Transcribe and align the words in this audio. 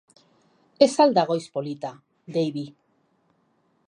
Ez 0.85 0.87
al 1.03 1.13
da 1.17 1.25
goiz 1.31 1.45
polita, 1.57 1.91
Davie? 2.39 2.73